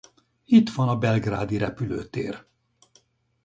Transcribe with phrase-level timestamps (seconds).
[0.45, 2.45] Itt van a Belgrádi repülőtér.